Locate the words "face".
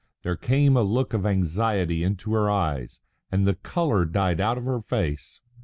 4.81-5.41